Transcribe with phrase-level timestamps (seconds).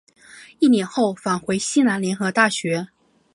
[0.57, 2.87] 一年后返回西南联合大学。